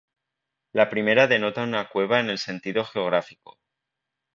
[0.79, 3.59] La primera denota una cueva en el sentido geográfico.